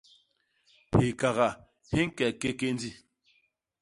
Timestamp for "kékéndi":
2.41-2.89